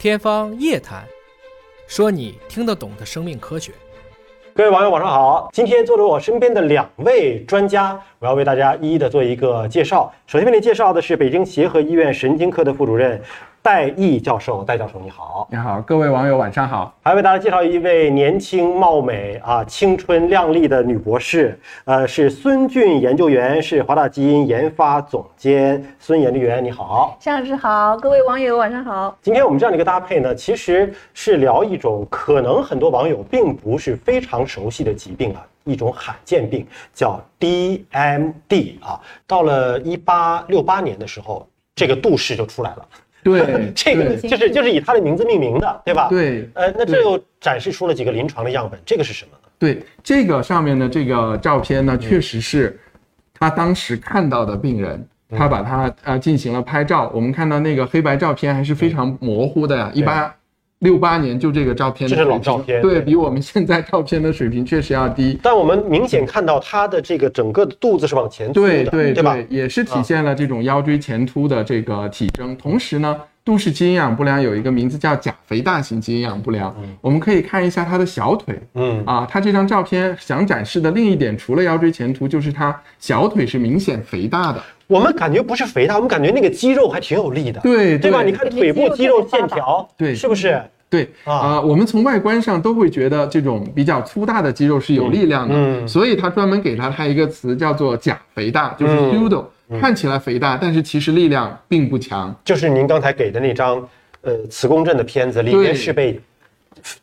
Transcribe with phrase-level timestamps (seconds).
[0.00, 1.04] 天方夜谭，
[1.86, 3.70] 说你听得懂的生命科学。
[4.54, 5.50] 各位网友，晚上好！
[5.52, 10.10] 今天坐着我身边的两位专家，我要为大家一一的做一个介绍。
[10.26, 13.20] 首先为您介绍的是北京协和医院神经科的副主任。
[13.62, 16.94] 戴毅教授，戴教授你好，你好，各位网友晚上好。
[17.02, 25.84] 还为大家介绍一位年轻貌美啊、青春靓丽的女博士，呃，是孙俊研究员，是华大基因研发总监。
[25.98, 29.14] 孙研究员你好，向老师好，各位网友晚上好。
[29.20, 38.98] 今天我们这样的一个搭配呢，其实是聊一种可能很多网友并不是非常熟悉的疾病啊，一种罕见病叫 DMD 啊。
[39.26, 42.86] 到了一八六八年的时候，这个杜氏就出来了。
[43.24, 46.08] 对，这个就是就是以他的名字命名的，对吧？
[46.08, 49.48] 对，呃，那这又展示出了几个临床的样本，这个是什么呢？
[49.58, 52.78] 对，这个上面的这个照片呢，确实是
[53.34, 55.06] 他当时看到的病人，
[55.36, 57.10] 他把他呃进行了拍照。
[57.14, 60.34] 我们看到那个黑白照片还是非常模糊的呀，一八
[60.80, 65.38] 六八年就这个照片，这是老照片，对比我们现在照片的水平确实要低。
[65.42, 69.36] 但我们明显看到他的这个整个的肚子是往前凸的，对对对吧？
[69.50, 72.56] 也是体现了这种腰椎前凸的这个体征。
[72.56, 76.74] 同时呢，杜氏基因营养不良有一个名字叫钾肥大型基因营养不良。
[77.02, 84.62] 我们可以看一下他的小腿，嗯啊，他这张照片想展示的另一点，除了腰椎前凸，就是他小腿是明显肥大的。
[84.86, 88.24] 我们感觉不是肥大，我们感觉那个肌肉还挺有力的，对对吧？
[88.24, 90.60] 你看腿部肌肉线条，对，是不是？
[90.90, 99.44] 对啊，我们从外观上都会觉得这种比较粗大的肌肉是有力量的，嗯，所以他专门给了他一个词叫做假肥大，就是 pseudo，
[99.80, 102.34] 看起来肥大，但是其实力量并不强。
[102.44, 103.88] 就是您刚才给的那张，
[104.22, 106.20] 呃，磁共振的片子里面是被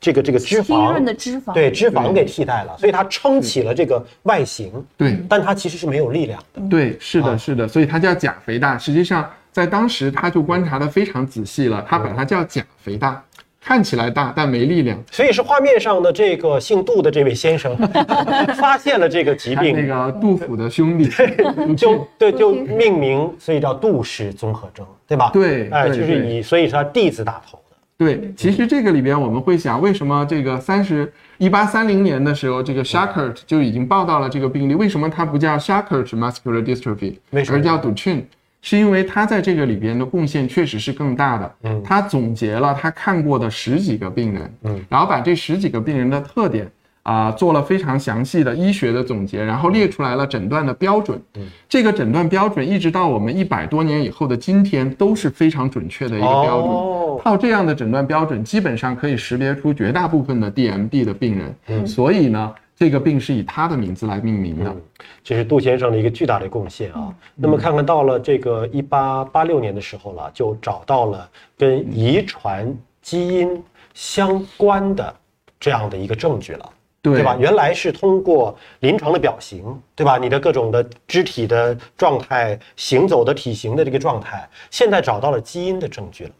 [0.02, 1.54] 这个这个脂肪的脂肪。
[1.54, 6.62] 对脂肪给替代了，所以它撑起了这个外形，对，但它其实是没有力量的。
[6.70, 8.78] 对，是的，是的，所以它叫假肥大。
[8.78, 13.24] 实际上在当时他就观察的非常仔细了，他把它叫假肥大。
[13.68, 17.76] 看起来大，但没力量，所以是画面上的这个姓杜的这位先生
[18.58, 21.10] 发现了这个疾病，那个杜甫的兄弟，
[21.76, 25.32] 就 对就命名，所以叫杜氏综合征，对吧？
[25.33, 27.76] 对，哎，就是以，所以是他弟子打头的。
[27.98, 37.17] 对，其实这个里边我们会想，为什么这个三十一八三零年的时候，这个 Shackert 就已经报道了这个病例，为什么它不叫 Shackert muscular dystrophy，
[37.52, 38.22] 而叫 Duchenne？
[38.62, 41.56] 是因为他在这个里边的贡献确实是更大的。
[41.64, 46.70] 嗯，他总结了他看过的十几个病人，嗯，然后把这十几个病人的特点
[47.04, 51.22] 啊做了非常详细的医学的总结，然后列出来了诊断的标准。
[51.36, 56.70] 嗯，这个诊断标准一直到我们一百多年以后的今天都是非常准确的一个标准。
[56.70, 61.56] 哦，靠这样的诊断标准，基本上可以识别出绝大部分的 DMD 的病人。
[61.67, 62.54] 嗯，所以呢。
[62.77, 64.76] 这个病是以他的名字来命名的，
[65.23, 67.11] 这是杜先生的一个巨大的贡献啊。
[67.33, 71.27] 那么看看到了这个一八八六年的时候了，就找到了
[71.58, 72.71] 跟遗传
[73.02, 73.64] 基因
[73.95, 75.16] 相关的
[75.60, 76.70] 这样的一个证据了，
[77.02, 77.36] 对吧？
[77.39, 79.64] 原来是通过临床的表型，
[79.95, 80.20] 对吧？
[80.20, 86.32] 你的各种的肢体的状态、行走的体型的这个状态，现在找到了基因的证据了，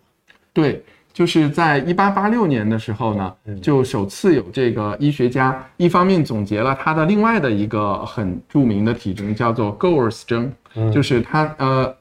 [0.54, 0.84] 对。
[1.18, 10.54] 就是在一八八六年的时候呢，就首次有这个医学家一方面总结了他的另外的一个很著名的体征，叫做 g o e r s 征，
[10.94, 11.92] 就是他呃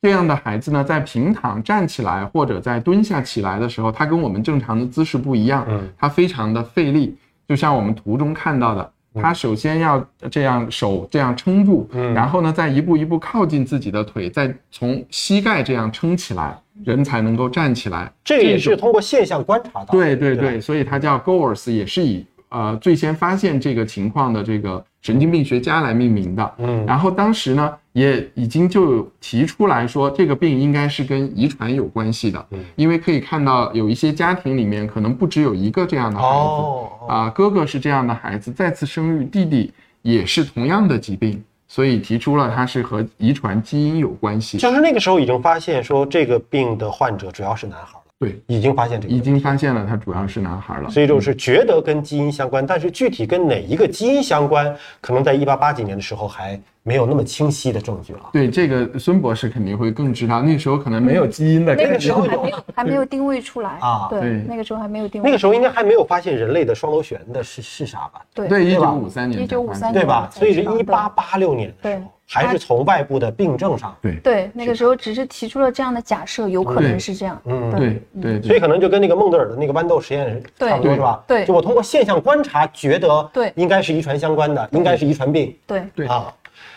[0.00, 5.66] 这样的孩子呢，在平躺站起来或者在蹲下起来的时候，他跟我们正常的姿势不一样，
[5.98, 7.16] 他非常的费力，
[7.48, 8.92] 就像我们图中看到的。
[9.20, 18.12] 他首先要这样手这样撑住，然后呢，再一步一步靠近自己的腿，再从膝盖这样撑起来，人才能够站起来。
[18.24, 19.86] 这个也是通过现象观察到。
[19.92, 24.84] 对对对，所以它叫 Goers，也是以呃最先发现这个情况的这个。
[25.02, 39.72] 神经病学家来命名的，嗯，然后当时呢也已经就提出来说，这个病应该是跟遗传有关系的，嗯，因为可以看到有一些家庭里面可能不只有一个这样的孩子，啊，哥哥是这样的孩子，再次生育，弟弟
[40.02, 44.58] 也是同样的疾病，所以提出了它是和遗传基因有关系。
[44.58, 48.02] 就是那个时候已经发现说这个病的患者主要是男孩了。
[48.18, 58.20] 对，已经发现这个，已经发现了，他主要是男孩了，所以就是觉得跟基因相关，但是具体跟哪一个基因相关，可能在一八八几年的时候还没有那么清晰的证据了。
[58.32, 63.70] 对，这个孙博士肯定会更知道，那时候可能没有基因的，那个时候还没有还没有定位出来。
[63.80, 64.06] 啊。
[64.08, 68.22] 对，那个时候还没有定位，那个时候应该还没有发现人类的双螺旋的是是啥吧？
[68.32, 70.30] 对，对，一九五三年，一九五三年，对吧？
[70.32, 72.04] 所以是一八八六年的时候。
[72.28, 74.16] 还是从外部的病症上，对。
[74.16, 78.02] 对，那个时候只是提出了这样的假设，有可能是这样，嗯，对。
[78.20, 81.22] 对，所以可能就跟那个孟德尔的那个豌豆实验差不多，是吧？
[81.24, 85.84] 对，就我通过现象观察，觉得对，应该是遗传相关的，应该是遗传病，对。
[85.94, 86.06] 对。
[86.08, 86.26] 啊。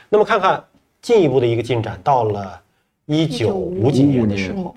[0.10, 0.64] 那么看看
[1.02, 2.60] 进一步的一个进展，到了
[3.06, 4.74] 一九五几年的时候，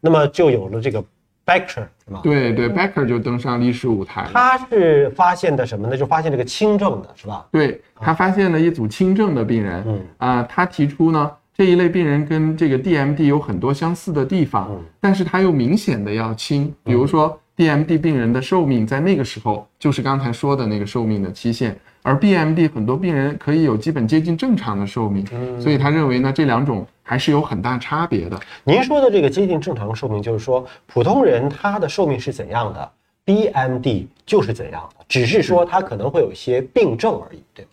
[0.00, 1.02] 那么就有了这个
[1.44, 2.20] Becker 对吗？
[2.22, 4.30] 对对，Becker 就登上历史舞台了。
[4.32, 5.96] 他是发现的什么呢？
[5.96, 7.46] 就发现这个轻症的是吧？
[7.50, 9.84] 对他发现了一组轻症的病人。
[9.86, 14.70] 嗯啊，他提出呢，这一类病人跟这个 DMD 有很多相似的地方，
[15.00, 17.38] 但是他又明显的要轻，比如说。
[17.54, 25.24] DMD 病人的寿命在那个时候就是刚才说的那个寿命的期限，而 BMD 很多病人可以有基本接近正常的寿命，
[25.60, 28.40] 所以他认为呢这两种还是有很大差别的。
[28.64, 32.92] 您说的这个接近正常寿命，就是说普通人他的寿命是怎样的
[33.24, 37.70] ，BMD 就是怎样的，只是说他可能会有一些病症而已，对吗？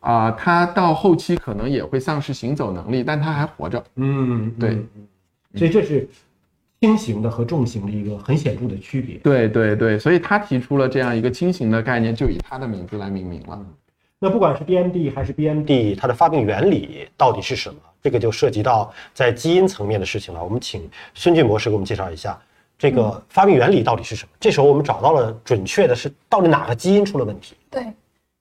[0.00, 3.84] 啊，他到后期可能也会丧失行走能力，但他还活着。
[3.94, 4.84] 嗯，对，
[5.54, 6.08] 所以这是。
[6.82, 9.14] 轻型的和重型的一个很显著的区别。
[9.18, 13.64] 对对对，所以他提出了这样一个轻型的概念，就以他的名字来命名了。
[14.18, 17.78] 那不管是 BMD 还是 BMD，它的发病原理到底是什么？
[18.02, 20.42] 这个就涉及到在基因层面的事情了。
[20.42, 22.36] 我们请孙俊博士给我们介绍一下
[22.76, 24.30] 这个发病原理到底是什么。
[24.40, 27.54] 这时候我们找到了准确的是到底哪个基因出了问题？
[27.70, 27.86] 对，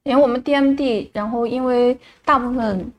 [0.03, 1.95] 因为我们 DMD，然后因为
[2.25, 2.91] 大部分。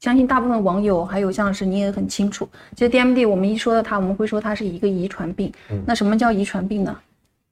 [0.00, 5.52] 相信大部分网友还有像是你也很清楚，其实 DMD 我们一说到它，我们会说它是一个遗传病。
[5.84, 6.96] 那什么叫遗传病呢？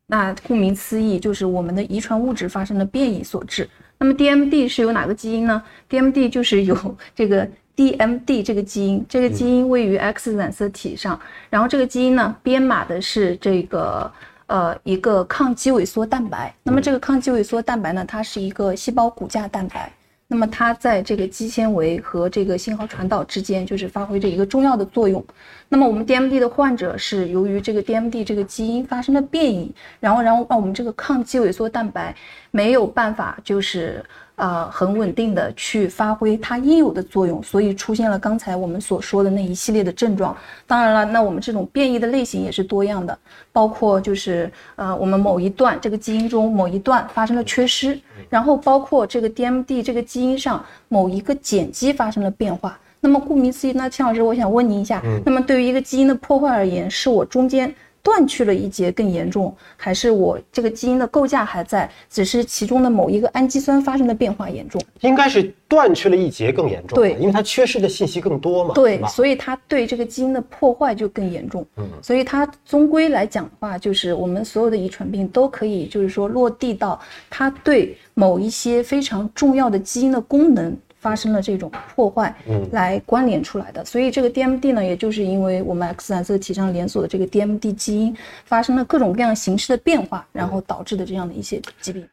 [0.08, 3.68] 那顾名思义就是我们的遗传物质发生了变异所致。
[3.98, 5.60] 那么 DMD 是由哪个基因呢
[5.90, 6.76] ？DMD 就是由
[7.16, 11.18] 这个 DMD 这个基因，这个基因位于 X 染色体上，
[11.50, 14.08] 然后这个基因呢编码的是这个
[14.46, 16.54] 呃一个抗肌萎缩蛋白。
[16.62, 19.92] 那么这个抗肌萎缩蛋白呢，它是一个细胞骨架蛋白。
[20.28, 25.24] 那么它在这个肌纤维和这个信号传导之间，就是发挥着一个重要的作用。
[25.68, 32.14] 那么我们 DMD 的患者是由于这个 DMD 这个基因发生了变异，然后然后让我们这个抗肌萎缩蛋白
[32.50, 34.04] 没有办法就是。
[34.36, 40.36] 呃，很稳定的去发挥它应有的作用，所以出现了刚才我们所说的那一系列的症状。
[40.66, 43.18] 当然了，那我们这种变异的类型也是多样的，
[43.50, 47.98] 包括就是呃，我们某一段这个基因中某一段发生了缺失，
[48.28, 52.78] 然后包括这个 DMD 这个基因上某一个碱基发生了变化。
[53.00, 57.74] 那么顾名思义，那钱老师，我想问您一下，那么对于一个基因的破坏而言，是我中间。
[58.06, 64.80] 断去了一节更严重，还是我这个基因的构架还在，只是其中的某一个氨基酸发生的变化严重？
[65.00, 71.66] 应该是断去了一节更严重，对，因为它缺失的信息更多嘛，对，所以它对这个基因的破坏就更严重。
[71.78, 80.76] 嗯，所以它终归来讲的话，就是我们所有的遗传病都可以，就是说落地到它对某一些非常重要的基因的功能。
[81.06, 92.08] 发生了这种破坏，嗯，来关联出来的，所以这个 DMD 呢，也就是因为我们 X 染色体上连锁的这个 DMD 基因发生了各种各样形式的变化，然后导致的这样的一些疾病。